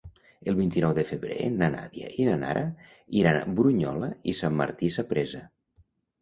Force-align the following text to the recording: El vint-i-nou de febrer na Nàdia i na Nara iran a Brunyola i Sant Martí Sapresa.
El 0.51 0.55
vint-i-nou 0.59 0.93
de 0.97 1.01
febrer 1.09 1.35
na 1.57 1.69
Nàdia 1.75 2.09
i 2.23 2.25
na 2.29 2.37
Nara 2.45 2.63
iran 3.19 3.39
a 3.41 3.53
Brunyola 3.61 4.11
i 4.33 4.37
Sant 4.41 4.59
Martí 4.63 4.91
Sapresa. 4.99 5.45